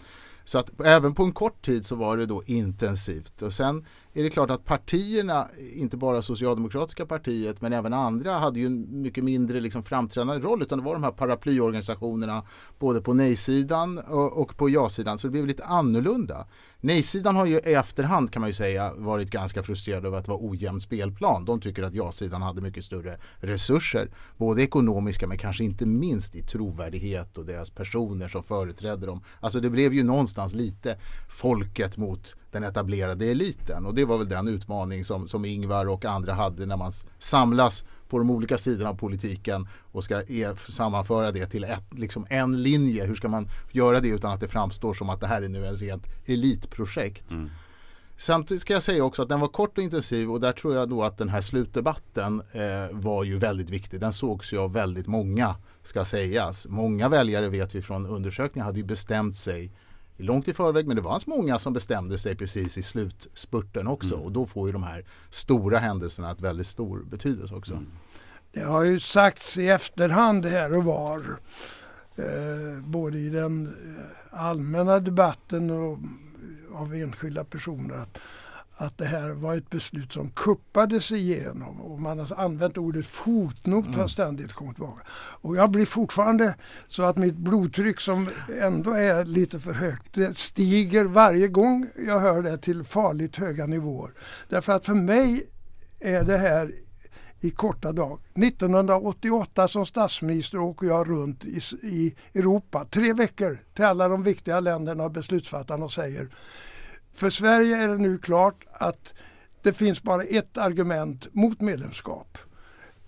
[0.45, 3.43] Så att även på en kort tid så var det då intensivt.
[3.43, 8.61] Och sen är det klart att partierna, inte bara Socialdemokratiska partiet men även andra hade
[8.61, 12.43] ju en mycket mindre liksom framträdande roll utan det var de här paraplyorganisationerna
[12.79, 13.99] både på nej-sidan
[14.33, 16.47] och på ja-sidan så det blev lite annorlunda.
[16.81, 20.31] Nej-sidan har ju i efterhand kan man ju säga varit ganska frustrerad över att det
[20.31, 21.45] var ojämn spelplan.
[21.45, 26.41] De tycker att ja-sidan hade mycket större resurser, både ekonomiska men kanske inte minst i
[26.41, 29.23] trovärdighet och deras personer som företrädde dem.
[29.41, 30.97] Alltså det blev ju någonstans lite
[31.29, 33.87] folket mot den etablerade eliten.
[33.87, 37.85] Och det var väl den utmaning som, som Ingvar och andra hade när man samlas
[38.09, 42.63] på de olika sidorna av politiken och ska e sammanföra det till ett, liksom en
[42.63, 43.05] linje.
[43.05, 45.67] Hur ska man göra det utan att det framstår som att det här är nu
[45.67, 47.31] ett rent elitprojekt?
[47.31, 47.51] Mm.
[48.17, 50.89] Samtidigt ska jag säga också att den var kort och intensiv och där tror jag
[50.89, 54.01] då att den här slutdebatten eh, var ju väldigt viktig.
[54.01, 56.67] Den sågs ju av väldigt många ska sägas.
[56.69, 59.73] Många väljare vet vi från undersökningar hade ju bestämt sig
[60.17, 64.15] långt i förväg men det var ganska många som bestämde sig precis i slutspurten också
[64.15, 64.27] mm.
[64.27, 67.73] och då får ju de här stora händelserna ett väldigt stor betydelse också.
[67.73, 67.87] Mm.
[68.53, 71.39] Det har ju sagts i efterhand här och var
[72.17, 75.99] eh, både i den eh, allmänna debatten och
[76.75, 78.19] av enskilda personer att
[78.77, 83.87] att det här var ett beslut som kuppades igenom och man har använt ordet fotnot
[83.87, 84.01] mm.
[84.01, 85.03] har ständigt kommit tillbaka.
[85.41, 86.55] Och jag blir fortfarande
[86.89, 88.29] så att mitt blodtryck som
[88.61, 93.67] ändå är lite för högt, det stiger varje gång jag hör det till farligt höga
[93.67, 94.13] nivåer.
[94.49, 95.43] Därför att för mig
[96.01, 96.73] är det här
[97.41, 98.21] i korta dag.
[98.35, 104.61] 1988 som statsminister åker jag runt i, i Europa tre veckor till alla de viktiga
[104.61, 106.29] länderna och beslutsfattarna och säger
[107.15, 109.15] för Sverige är det nu klart att
[109.63, 112.39] det finns bara ett argument mot medlemskap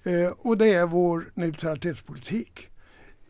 [0.04, 2.68] eh, och det är vår neutralitetspolitik.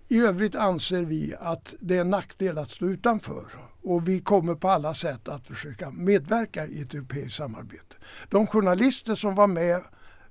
[0.09, 3.45] I övrigt anser vi att det är en nackdel att stå utanför
[3.83, 7.97] och vi kommer på alla sätt att försöka medverka i ett europeiskt samarbete.
[8.29, 9.83] De journalister som var med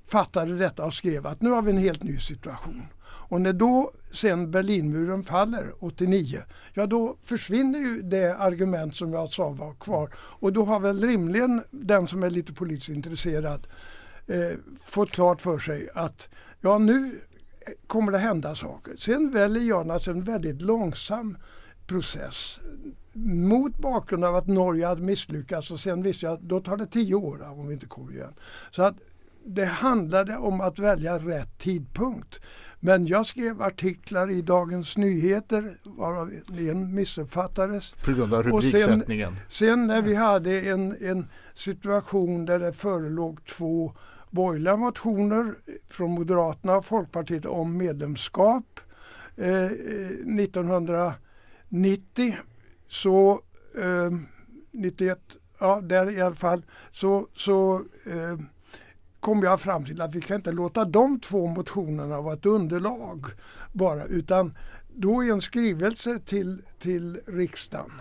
[0.05, 2.81] fattade detta och skrev att nu har vi en helt ny situation.
[3.27, 6.41] Och när då sen Berlinmuren faller 89,
[6.73, 10.09] ja då försvinner ju det argument som jag sa var kvar.
[10.15, 13.67] Och då har väl rimligen den som är lite politiskt intresserad
[14.27, 16.29] eh, fått klart för sig att
[16.61, 17.21] ja nu
[17.88, 18.95] kommer det hända saker.
[18.97, 21.38] Sen väljer jag naturligtvis en väldigt långsam
[21.88, 22.59] process
[23.13, 26.88] mot bakgrund av att Norge hade misslyckats och sen visste jag att då tar det
[26.88, 28.33] tio år om vi inte kommer igen.
[28.71, 28.95] Så att
[29.45, 32.41] det handlade om att välja rätt tidpunkt.
[32.79, 37.93] Men jag skrev artiklar i Dagens Nyheter varav en missuppfattades.
[37.93, 39.31] På grund av rubriksättningen?
[39.31, 43.93] Sen, sen, när vi hade en, en situation där det förelåg två
[44.29, 45.53] borgerliga motioner
[45.89, 48.79] från Moderaterna och Folkpartiet om medlemskap
[49.36, 52.36] eh, 1990
[52.88, 53.41] så
[53.77, 54.12] eh,
[54.71, 55.19] 91,
[55.60, 58.39] ja där i alla fall, så, så eh,
[59.25, 63.25] kom jag fram till att vi kan inte låta de två motionerna vara ett underlag
[63.71, 64.57] bara utan
[64.95, 67.91] då i en skrivelse till, till riksdagen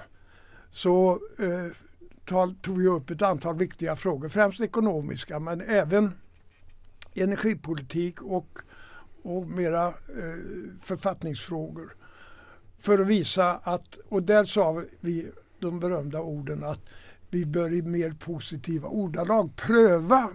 [0.70, 6.12] så eh, tog vi upp ett antal viktiga frågor, främst ekonomiska men även
[7.14, 8.58] energipolitik och,
[9.22, 9.92] och mera eh,
[10.80, 11.96] författningsfrågor.
[12.78, 16.80] För att visa att, och där sa vi de berömda orden att
[17.30, 20.30] vi bör i mer positiva ordalag pröva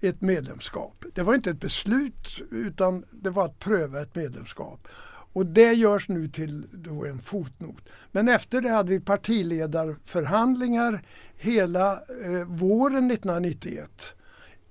[0.00, 1.04] ett medlemskap.
[1.14, 4.88] Det var inte ett beslut utan det var att pröva ett medlemskap.
[5.32, 7.82] Och det görs nu till då en fotnot.
[8.12, 11.02] Men efter det hade vi partiledarförhandlingar
[11.36, 14.14] hela eh, våren 1991.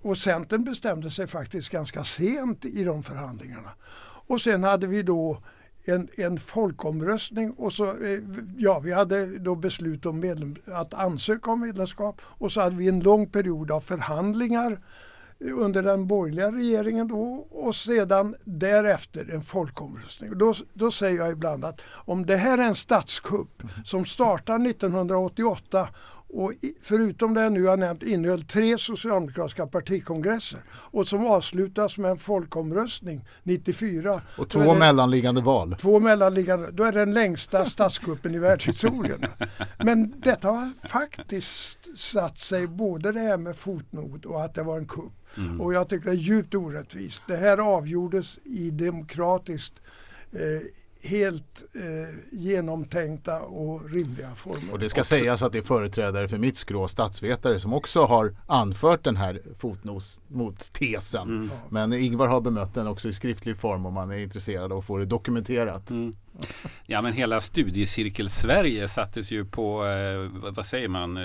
[0.01, 3.71] Och Centern bestämde sig faktiskt ganska sent i de förhandlingarna.
[4.27, 5.41] Och sen hade vi då
[5.85, 8.19] en, en folkomröstning och så, eh,
[8.57, 12.87] ja vi hade då beslut om medlem, att ansöka om medlemskap och så hade vi
[12.87, 14.79] en lång period av förhandlingar
[15.51, 20.37] under den borgerliga regeringen då och sedan därefter en folkomröstning.
[20.37, 25.87] Då, då säger jag ibland att om det här är en statskupp som startar 1988
[26.33, 32.11] och förutom det jag nu har nämnt innehöll tre socialdemokratiska partikongresser och som avslutas med
[32.11, 34.21] en folkomröstning 94.
[34.37, 35.75] Och två det, mellanliggande val.
[35.79, 39.25] Två mellanliggande, då är det den längsta statskuppen i världshistorien.
[39.77, 44.77] Men detta har faktiskt satt sig, både det här med fotnot och att det var
[44.77, 45.13] en kupp.
[45.37, 45.61] Mm.
[45.61, 47.21] Och jag tycker det är djupt orättvist.
[47.27, 49.73] Det här avgjordes i demokratiskt
[50.31, 50.39] eh,
[51.05, 54.73] helt eh, genomtänkta och rimliga former.
[54.73, 55.15] Och det ska också.
[55.15, 59.41] sägas att det är företrädare för mitt skrå statsvetare som också har anfört den här
[59.59, 61.29] fotnotstesen.
[61.29, 61.49] Mm.
[61.69, 64.85] Men Ingvar har bemött den också i skriftlig form om man är intresserad av att
[64.85, 65.89] få det dokumenterat.
[65.89, 66.15] Mm.
[66.85, 71.23] Ja men hela studiecirkel-Sverige sattes ju på, eh, vad säger man, eh,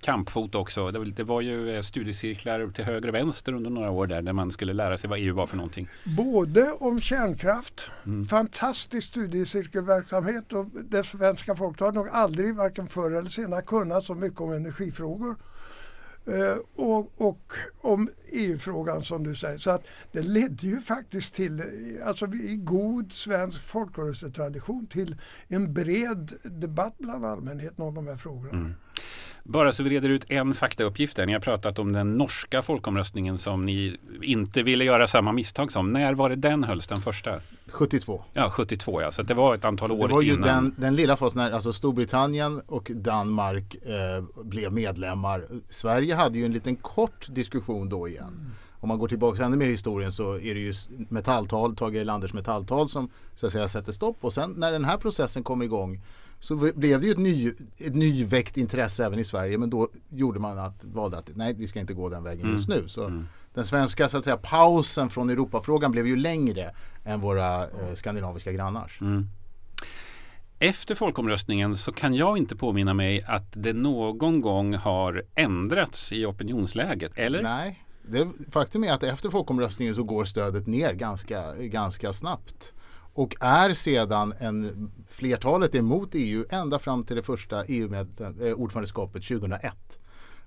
[0.00, 0.90] kampfot också.
[0.90, 4.32] Det, det, var ju eh, studiecirklar till höger och vänster under några år där, där
[4.32, 5.88] man skulle lära sig vad EU var för någonting.
[6.04, 8.24] Både om kärnkraft, mm.
[8.24, 14.14] fantastisk studiecirkelverksamhet och det svenska folket har nog aldrig, varken förr eller senare, kunnat så
[14.14, 15.36] mycket om energifrågor.
[16.26, 19.58] Eh, och, och, om EU-frågan som du säger.
[19.58, 21.62] Så att det ledde ju faktiskt till,
[22.04, 25.16] alltså i god svensk folkrörelsetradition, till
[25.48, 28.58] en bred debatt bland allmänheten om de här frågorna.
[28.58, 28.74] Mm.
[29.44, 31.16] Bara så vi reder ut en faktauppgift.
[31.16, 35.92] Ni har pratat om den norska folkomröstningen som ni inte ville göra samma misstag som.
[35.92, 37.40] När var det den hölls, den första?
[37.66, 38.24] 72.
[38.32, 39.12] Ja, 72 ja.
[39.12, 40.08] Så det var ett antal så år innan.
[40.08, 40.48] Det var ju innan.
[40.48, 45.44] den, den lilla fasen när alltså Storbritannien och Danmark eh, blev medlemmar.
[45.70, 48.24] Sverige hade ju en liten kort diskussion då igen.
[48.24, 48.50] Mm.
[48.80, 52.32] Om man går tillbaka ännu mer i historien så är det ju metalltal, Tage Erlanders
[52.32, 54.16] metalltal som så att säga sätter stopp.
[54.20, 56.00] Och sen när den här processen kom igång
[56.42, 60.40] så blev det ju ett, ny, ett nyväckt intresse även i Sverige men då gjorde
[60.40, 62.80] man att, valde att nej vi ska inte gå den vägen just mm.
[62.80, 62.88] nu.
[62.88, 63.24] Så mm.
[63.54, 66.70] Den svenska så att säga, pausen från Europafrågan blev ju längre
[67.04, 69.00] än våra eh, skandinaviska grannars.
[69.00, 69.26] Mm.
[70.58, 76.26] Efter folkomröstningen så kan jag inte påminna mig att det någon gång har ändrats i
[76.26, 77.42] opinionsläget, eller?
[77.42, 82.72] Nej, det, faktum är att efter folkomröstningen så går stödet ner ganska, ganska snabbt
[83.14, 89.98] och är sedan en, flertalet emot EU ända fram till det första EU-ordförandeskapet eh, 2001.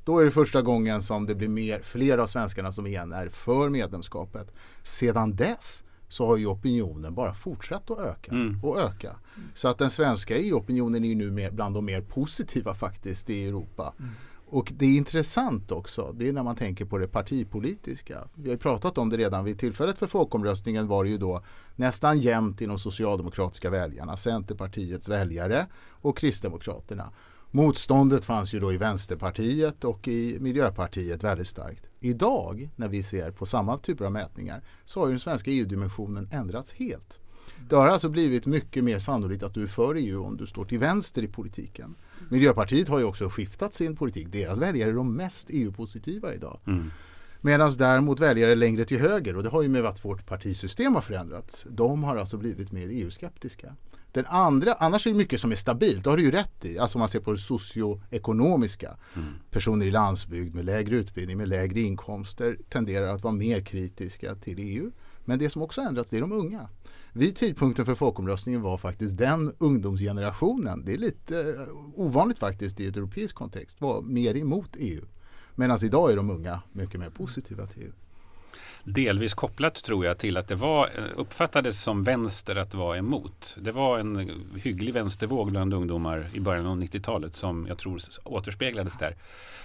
[0.04, 3.30] Då är det första gången som det blir mer, fler av svenskarna som igen är
[3.30, 4.51] för medlemskapet.
[4.84, 8.60] Sedan dess så har ju opinionen bara fortsatt att öka mm.
[8.63, 9.15] och öka.
[9.56, 13.47] Så att den svenska EU-opinionen är ju nu mer, bland de mer positiva faktiskt i
[13.47, 13.93] Europa.
[13.99, 14.12] Mm.
[14.56, 18.28] Och det är intressant också, det är när man tänker på det partipolitiska.
[18.34, 21.41] Vi har pratat om det redan vid tillfället för folkomröstningen var det ju då
[21.76, 27.12] nästan jämnt inom Socialdemokratiska väljarna, Centerpartiets väljare och Kristdemokraterna.
[27.52, 31.86] Motståndet fanns ju då i Vänsterpartiet och i Miljöpartiet väldigt starkt.
[32.00, 36.30] Idag när vi ser på samma typer av mätningar så har ju den svenska EU-dimensionen
[36.32, 37.20] ändrats helt.
[37.69, 40.65] Det har alltså blivit mycket mer sannolikt att du är för EU om du står
[40.65, 41.95] till vänster i politiken.
[42.30, 44.28] Miljöpartiet har ju också skiftat sin politik.
[44.32, 46.60] Deras väljare är de mest EU-positiva idag.
[46.67, 46.91] Mm.
[47.41, 51.01] Medan däremot väljare längre till höger, och det har ju med att vårt partisystem har
[51.01, 53.75] förändrats, de har alltså blivit mer EU-skeptiska.
[54.12, 56.80] Den andra, annars är det mycket som är stabilt, det har du ju rätt i.
[56.80, 58.97] Alltså om man ser på det socioekonomiska.
[59.15, 59.28] Mm.
[59.51, 64.60] Personer i landsbygd med lägre utbildning, med lägre inkomster tenderar att vara mer kritiska till
[64.60, 64.91] EU.
[65.26, 66.70] Men det som också ändrats är de unga.
[67.14, 72.88] Vid tidpunkten för folkomröstningen var faktiskt den ungdomsgenerationen, det är lite eh, ovanligt faktiskt i
[72.88, 75.06] ett europeisk kontext, var mer emot EU.
[75.56, 77.92] Medan idag är de unga mycket mer positiva till EU.
[78.84, 83.58] Delvis kopplat tror jag till att det var, eh, uppfattades som vänster att vara emot.
[83.60, 88.98] Det var en hygglig vänstervåg bland ungdomar i början av 90-talet som jag tror återspeglades
[88.98, 89.15] där.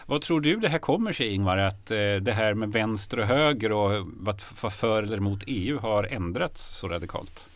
[0.07, 3.27] Vad tror du det här kommer sig Ingvar, att eh, det här med vänster och
[3.27, 7.47] höger och vad för eller emot EU har ändrats så radikalt?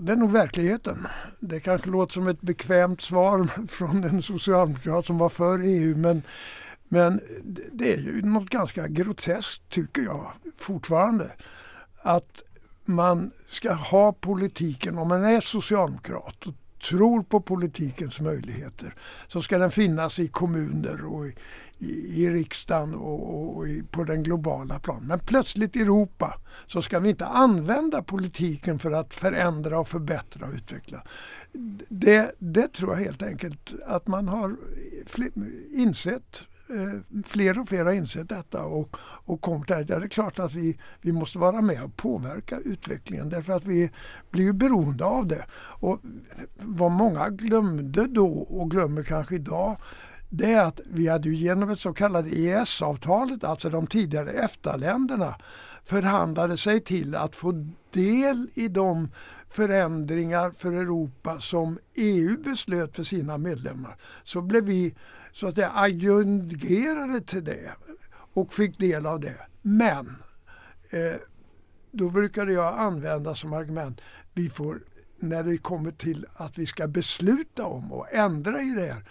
[0.00, 1.06] Det är nog verkligheten.
[1.40, 6.22] Det kanske låter som ett bekvämt svar från en socialdemokrat som var för EU men
[6.92, 7.20] men
[7.72, 11.32] det är ju något ganska groteskt tycker jag fortfarande.
[12.02, 12.42] Att
[12.84, 16.54] man ska ha politiken, om man är socialdemokrat och
[16.88, 18.94] tror på politikens möjligheter,
[19.28, 21.34] så ska den finnas i kommuner och i,
[21.78, 25.06] i, i riksdagen och, och, och i, på den globala planen.
[25.06, 30.46] Men plötsligt i Europa så ska vi inte använda politiken för att förändra och förbättra
[30.46, 31.02] och utveckla.
[31.88, 34.56] Det, det tror jag helt enkelt att man har
[35.70, 39.84] insett Eh, fler och fler har insett detta och, och kommit där.
[39.84, 43.90] Det är klart att vi, vi måste vara med och påverka utvecklingen därför att vi
[44.30, 45.44] blir ju beroende av det.
[45.54, 46.00] Och
[46.56, 49.76] vad många glömde då och glömmer kanske idag
[50.32, 55.34] det är att vi hade ju genom ett så kallat EES-avtalet, alltså de tidigare EFTA-länderna,
[55.84, 57.52] förhandlade sig till att få
[57.92, 59.08] del i de
[59.48, 63.96] förändringar för Europa som EU beslöt för sina medlemmar.
[64.24, 64.94] Så blev vi
[65.32, 67.70] så att säga adjungerade till det
[68.34, 69.46] och fick del av det.
[69.62, 70.16] Men
[70.90, 71.20] eh,
[71.90, 74.00] då brukade jag använda som argument,
[74.34, 74.80] vi får,
[75.18, 79.04] när det kommer till att vi ska besluta om och ändra i det här,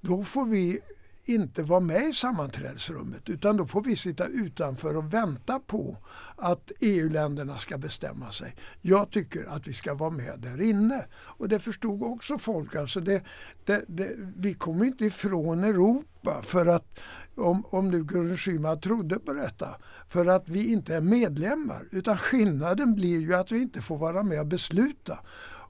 [0.00, 0.80] då får vi
[1.28, 5.96] inte vara med i sammanträdesrummet utan då får vi sitta utanför och vänta på
[6.36, 8.56] att EU-länderna ska bestämma sig.
[8.80, 11.06] Jag tycker att vi ska vara med där inne.
[11.12, 12.74] Och det förstod också folk.
[12.74, 13.22] Alltså det,
[13.64, 17.00] det, det, vi kommer inte ifrån Europa för att
[17.34, 19.76] om, om nu Gudrun Schyman trodde på detta,
[20.08, 21.88] för att vi inte är medlemmar.
[21.90, 25.18] Utan skillnaden blir ju att vi inte får vara med och besluta.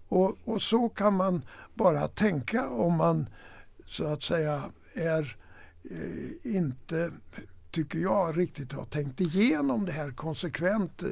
[0.08, 1.42] Och, och så kan man
[1.74, 3.26] bara tänka om man
[3.86, 4.62] så att säga
[4.94, 5.45] är eh,
[6.42, 7.10] inte,
[7.70, 11.08] tycker jag, riktigt har tänkt igenom det här konsekvent eh,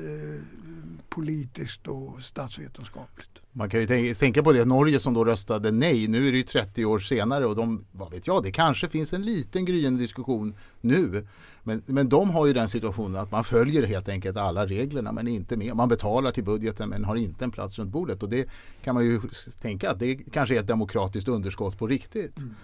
[1.08, 3.30] politiskt och statsvetenskapligt.
[3.56, 6.42] Man kan ju tänka på det, Norge som då röstade nej, nu är det ju
[6.42, 10.54] 30 år senare och de, vad vet jag, det kanske finns en liten gryende diskussion
[10.80, 11.26] nu.
[11.62, 15.28] Men, men de har ju den situationen att man följer helt enkelt alla reglerna men
[15.28, 15.76] inte med.
[15.76, 18.48] Man betalar till budgeten men har inte en plats runt bordet och det
[18.84, 19.20] kan man ju
[19.62, 22.38] tänka att det kanske är ett demokratiskt underskott på riktigt.
[22.38, 22.54] Mm.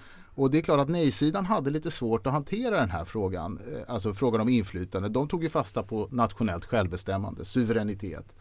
[0.41, 3.95] Och det är klart att nej-sidan hade lite svårt att hantera den här frågan, eh,
[3.95, 5.09] alltså frågan om inflytande.
[5.09, 8.35] De tog ju fasta på nationellt självbestämmande, suveränitet.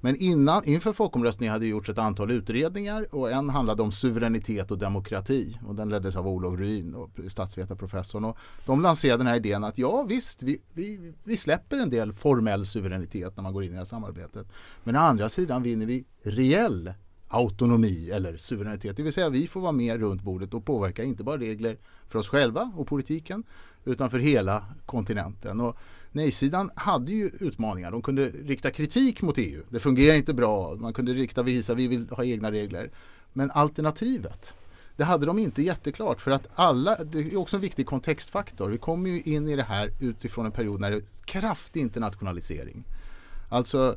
[0.00, 4.70] Men innan, inför folkomröstningen hade det gjorts ett antal utredningar och en handlade om suveränitet
[4.70, 6.96] och demokrati och den leddes av Olof Ruin,
[7.28, 8.24] statsvetarprofessorn.
[8.24, 12.12] Och de lanserade den här idén att ja visst, vi, vi, vi släpper en del
[12.12, 14.46] formell suveränitet när man går in i det här samarbetet.
[14.84, 16.92] Men å andra sidan vinner vi reell
[17.32, 18.96] autonomi eller suveränitet.
[18.96, 22.18] Det vill säga vi får vara med runt bordet och påverka inte bara regler för
[22.18, 23.42] oss själva och politiken
[23.84, 25.60] utan för hela kontinenten.
[25.60, 25.76] Och
[26.12, 27.90] nej-sidan hade ju utmaningar.
[27.90, 29.62] De kunde rikta kritik mot EU.
[29.68, 30.74] Det fungerar inte bra.
[30.74, 32.90] Man kunde rikta visa vi vill ha egna regler.
[33.32, 34.54] Men alternativet
[35.00, 38.68] det hade de inte jätteklart för att alla, det är också en viktig kontextfaktor.
[38.68, 42.84] Vi kommer ju in i det här utifrån en period när det är kraftig internationalisering.
[43.48, 43.96] Alltså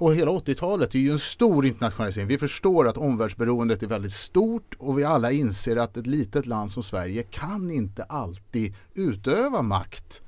[0.00, 2.28] och hela 80-talet är ju en stor internationalisering.
[2.28, 6.70] Vi förstår att omvärldsberoendet är väldigt stort och vi alla inser att ett litet land
[6.70, 10.20] som Sverige kan inte alltid utöva makt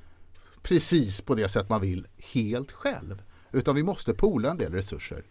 [0.61, 3.21] precis på det sätt man vill helt själv.
[3.51, 5.23] Utan vi måste pola en del resurser.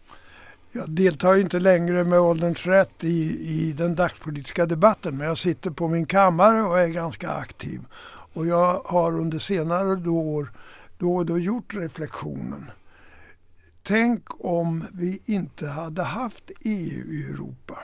[0.71, 5.71] Jag deltar inte längre med ålderns rätt i, i den dagspolitiska debatten men jag sitter
[5.71, 7.81] på min kammare och är ganska aktiv.
[8.33, 10.51] Och jag har under senare år
[10.97, 12.65] då och då gjort reflektionen
[13.85, 17.83] Tänk om vi inte hade haft EU i Europa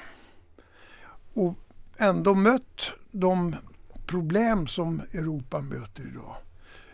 [1.33, 1.55] och
[1.97, 3.55] ändå mött de
[4.05, 6.35] problem som Europa möter idag.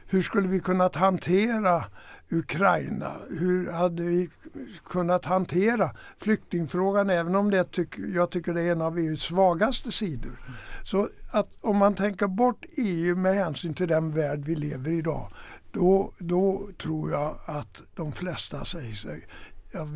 [0.08, 1.84] Hur skulle vi kunnat hantera
[2.30, 3.12] Ukraina?
[3.39, 4.30] Hur hade vi
[4.86, 9.91] kunnat hantera flyktingfrågan även om det tyck, jag tycker det är en av EUs svagaste
[9.91, 10.39] sidor.
[10.84, 14.98] Så att om man tänker bort EU med hänsyn till den värld vi lever i
[14.98, 15.32] idag
[15.76, 19.28] då, då tror jag att de flesta säger sig
[19.76, 19.88] ja,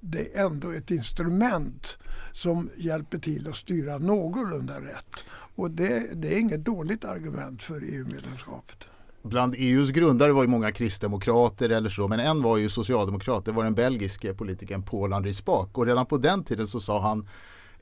[0.00, 1.98] det är ändå ett instrument
[2.32, 5.24] som hjälper till att styra någorlunda rätt.
[5.54, 8.76] Och det, det är inget dåligt argument för EU-medlemskapet.
[9.22, 13.44] Bland EUs grundare var ju många kristdemokrater eller så, men en var ju socialdemokrat.
[13.44, 17.02] Det var den belgiske politikern Paul Henri Spaak och redan på den tiden så sa
[17.02, 17.26] han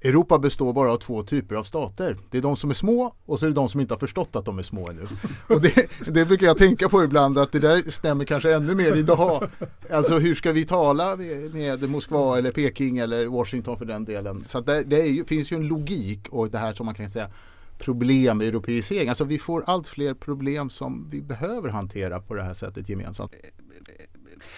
[0.03, 2.17] Europa består bara av två typer av stater.
[2.31, 4.37] Det är de som är små och så är det de som inte har förstått
[4.37, 5.07] att de är små ännu.
[5.49, 8.97] Och det, det brukar jag tänka på ibland att det där stämmer kanske ännu mer
[8.97, 9.51] idag.
[9.91, 11.17] Alltså hur ska vi tala
[11.53, 14.45] med Moskva eller Peking eller Washington för den delen.
[14.49, 17.31] Så där, det ju, finns ju en logik och det här som man kan säga
[17.79, 19.09] problem med europeisering.
[19.09, 23.35] Alltså vi får allt fler problem som vi behöver hantera på det här sättet gemensamt.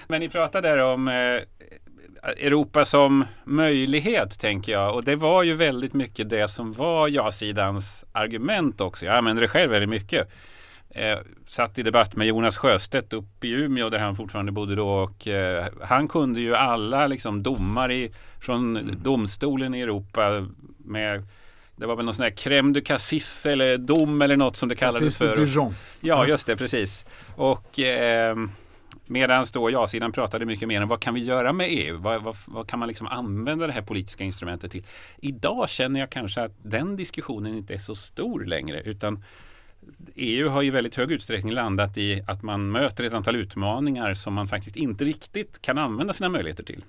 [0.08, 1.14] Men ni pratade där om eh,
[2.22, 4.94] Europa som möjlighet tänker jag.
[4.94, 9.06] Och det var ju väldigt mycket det som var ja-sidans argument också.
[9.06, 10.28] Jag använder det själv väldigt mycket.
[10.90, 14.88] Eh, satt i debatt med Jonas Sjöstedt upp i Umeå där han fortfarande bodde då
[14.88, 19.02] och eh, han kunde ju alla liksom domar i, från mm.
[19.02, 20.46] domstolen i Europa
[20.78, 21.24] med
[21.76, 24.76] Det var väl någon sån här crème de cassis eller dom eller något som det
[24.76, 25.36] kallades Cassis de för.
[25.36, 25.74] Dijon.
[26.00, 27.06] Ja, just det, precis.
[27.36, 28.36] Och eh,
[29.08, 31.98] medan då ja-sidan pratade mycket mer om vad kan vi göra med EU?
[31.98, 34.86] Vad, vad, vad kan man liksom använda det här politiska instrumentet till?
[35.16, 39.24] Idag känner jag kanske att den diskussionen inte är så stor längre utan
[40.14, 44.34] EU har i väldigt hög utsträckning landat i att man möter ett antal utmaningar som
[44.34, 46.84] man faktiskt inte riktigt kan använda sina möjligheter till.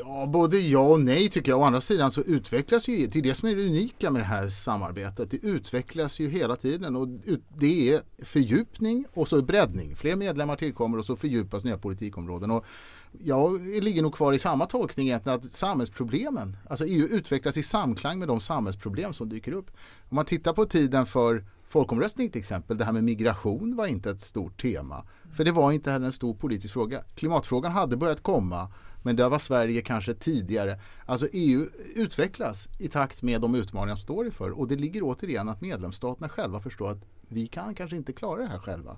[0.00, 1.60] Ja, både ja och nej tycker jag.
[1.60, 4.26] Å andra sidan så utvecklas ju, det är det som är det unika med det
[4.26, 5.30] här samarbetet.
[5.30, 7.08] Det utvecklas ju hela tiden och
[7.56, 9.96] det är fördjupning och så breddning.
[9.96, 12.50] Fler medlemmar tillkommer och så fördjupas nya politikområden.
[12.50, 12.66] Och
[13.24, 18.18] jag ligger nog kvar i samma tolkning egentligen att samhällsproblemen, alltså EU utvecklas i samklang
[18.18, 19.70] med de samhällsproblem som dyker upp.
[20.08, 24.10] Om man tittar på tiden för folkomröstning till exempel, det här med migration var inte
[24.10, 25.04] ett stort tema.
[25.36, 27.02] För det var inte heller en stor politisk fråga.
[27.14, 28.68] Klimatfrågan hade börjat komma
[29.02, 30.80] men där var Sverige kanske tidigare.
[31.06, 35.48] Alltså EU utvecklas i takt med de utmaningar som står inför och det ligger återigen
[35.48, 38.96] att medlemsstaterna själva förstår att vi kan kanske inte klara det här själva.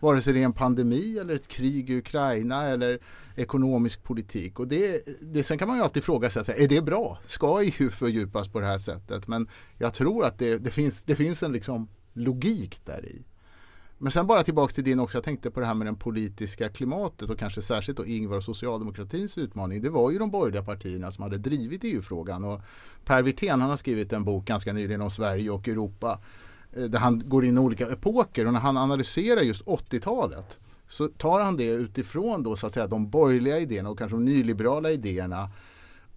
[0.00, 2.98] Vare sig det är en pandemi eller ett krig i Ukraina eller
[3.36, 4.60] ekonomisk politik.
[4.60, 7.18] Och det, det, sen kan man ju alltid fråga sig, är det bra?
[7.26, 9.28] Ska EU fördjupas på det här sättet?
[9.28, 13.22] Men jag tror att det, det finns, det finns en liksom logik där i.
[14.04, 16.68] Men sen bara tillbaks till din också, jag tänkte på det här med det politiska
[16.68, 19.82] klimatet och kanske särskilt då Ingvar och socialdemokratins utmaning.
[19.82, 22.60] Det var ju de borgerliga partierna som hade drivit EU-frågan och
[23.04, 26.20] Per Wirtén han har skrivit en bok ganska nyligen om Sverige och Europa
[26.72, 31.08] eh, där han går in i olika epoker och när han analyserar just 80-talet så
[31.08, 34.90] tar han det utifrån då så att säga de borgerliga idéerna och kanske de nyliberala
[34.90, 35.50] idéerna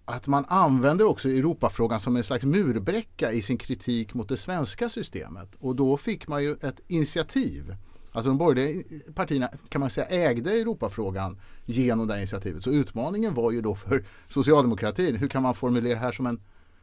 [0.08, 4.88] att man använder också Europafrågan som en slags murbräcka i sin kritik mot det svenska
[4.88, 5.48] systemet.
[5.58, 7.76] Och då fick man ju ett initiativ.
[8.12, 8.82] Alltså de borgerliga
[9.14, 12.62] partierna kan man säga ägde Europafrågan genom det här initiativet.
[12.62, 16.40] Så utmaningen var ju då för socialdemokratin, hur kan man formulera det här som en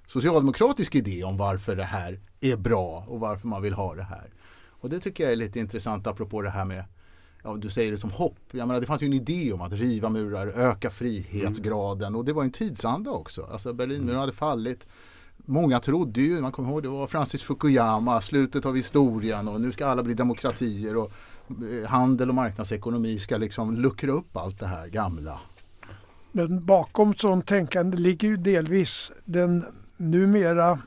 [0.08, 4.34] socialdemokratisk idé om varför det här är bra och varför man vill ha det här.
[4.68, 6.84] Och det tycker jag är lite intressant apropå det här med
[7.46, 8.40] ja, du säger det som hopp.
[8.52, 12.20] Jag menar, det fanns ju en idé om att riva murar, öka frihetsgraden mm.
[12.20, 13.48] och det var en tidsanda också.
[13.52, 14.20] Alltså Berlinmuren mm.
[14.20, 14.88] hade fallit.
[15.38, 19.72] Många trodde ju, man kommer ihåg det var Francis Fukuyama, slutet av historien och nu
[19.72, 21.12] ska alla bli demokratier och
[21.50, 25.40] eh, handel och marknadsekonomi ska liksom luckra upp allt det här gamla.
[26.32, 29.66] Men bakom sånt tänkande ligger ju delvis den
[29.98, 30.80] numera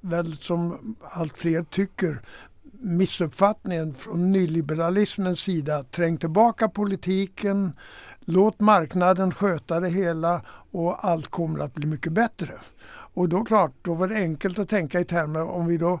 [0.00, 2.20] väl som allt fler tycker
[2.84, 5.82] missuppfattningen från nyliberalismens sida.
[5.82, 7.72] Träng tillbaka politiken,
[8.20, 12.52] låt marknaden sköta det hela och allt kommer att bli mycket bättre.
[13.14, 16.00] Och då klart, då var det enkelt att tänka i termer om vi då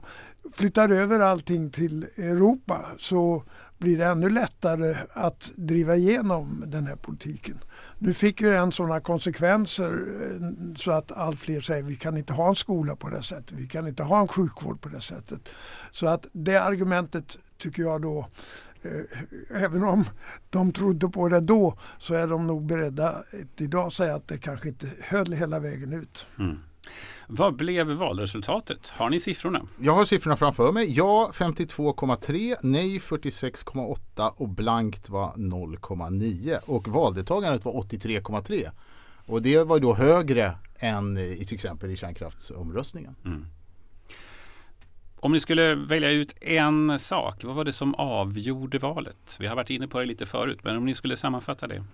[0.52, 3.42] flyttar över allting till Europa så
[3.78, 7.58] blir det ännu lättare att driva igenom den här politiken.
[8.04, 12.32] Nu fick ju den sådana konsekvenser eh, så att allt fler säger vi kan inte
[12.32, 13.52] ha en skola på det sättet.
[13.52, 15.48] Vi kan inte ha en sjukvård på det sättet.
[15.90, 18.28] Så att det argumentet tycker jag då
[18.82, 20.04] eh, Även om
[20.50, 24.38] de trodde på det då så är de nog beredda att idag säga att det
[24.38, 26.26] kanske inte höll hela vägen ut.
[26.38, 26.58] Mm.
[27.26, 28.88] Vad blev valresultatet?
[28.88, 29.66] Har ni siffrorna?
[29.80, 30.92] Jag har siffrorna framför mig.
[30.96, 38.70] Ja 52,3, nej 46,8 och blankt var 0,9 och valdeltagandet var 83,3.
[39.26, 43.16] Och det var då högre än i till exempel i kärnkraftsomröstningen.
[43.24, 43.46] Mm.
[45.16, 49.36] Om ni skulle välja ut en sak, vad var det som avgjorde valet?
[49.40, 51.84] Vi har varit inne på det lite förut, men om ni skulle sammanfatta det?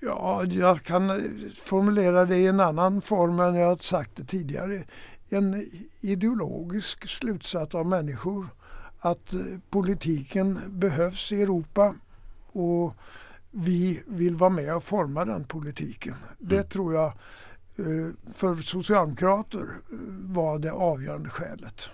[0.00, 1.32] Ja, jag kan
[1.62, 4.84] formulera det i en annan form än jag sagt det tidigare.
[5.28, 5.66] En
[6.00, 8.48] ideologisk slutsats av människor
[9.00, 9.34] att
[9.70, 11.94] politiken behövs i Europa
[12.52, 12.94] och
[13.50, 16.14] vi vill vara med och forma den politiken.
[16.38, 16.68] Det mm.
[16.68, 17.06] tror jag
[17.76, 19.66] eh, för socialdemokrater
[20.34, 21.88] var det avgörande skälet.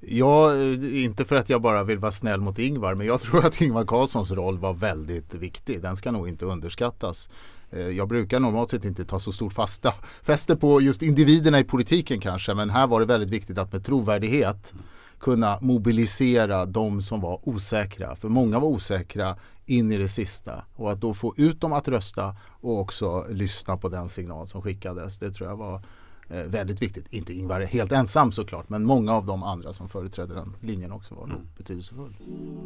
[0.00, 3.46] Ja, eh, inte för att jag bara vill vara snäll mot Ingvar, men jag tror
[3.46, 5.82] att Ingvar Carlssons roll var väldigt viktig.
[5.82, 7.28] Den ska nog inte underskattas.
[7.70, 11.64] Eh, jag brukar normalt sett inte ta så stort fasta, fäste på just individerna i
[11.64, 14.74] politiken kanske, men här var det väldigt viktigt att med trovärdighet
[15.18, 18.16] kunna mobilisera de som var osäkra.
[18.16, 19.36] För många var osäkra
[19.66, 20.64] in i det sista.
[20.74, 24.62] Och att då få ut dem att rösta och också lyssna på den signal som
[24.62, 25.18] skickades.
[25.18, 25.82] Det tror jag var
[26.30, 27.06] Eh, väldigt viktigt.
[27.10, 31.14] Inte Ingvar helt ensam såklart, men många av de andra som företrädde den linjen också
[31.14, 31.36] var mm.
[31.56, 32.16] betydelsefull.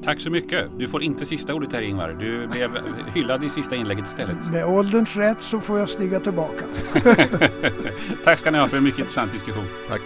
[0.04, 0.78] Tack så mycket.
[0.78, 2.16] Du får inte sista ordet här Ingvar.
[2.20, 2.78] Du blev
[3.14, 4.50] hyllad i sista inlägget istället.
[4.50, 6.64] Med ålderns rätt så får jag stiga tillbaka.
[8.24, 9.66] Tack ska ni ha för en mycket intressant diskussion.
[9.88, 10.00] Tack.